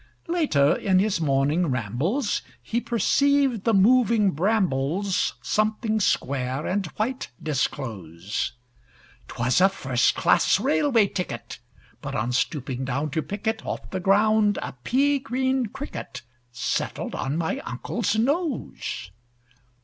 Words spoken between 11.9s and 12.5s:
But, on